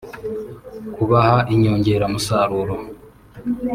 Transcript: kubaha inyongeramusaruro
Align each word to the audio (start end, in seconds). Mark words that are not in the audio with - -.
kubaha 0.93 1.37
inyongeramusaruro 1.53 2.75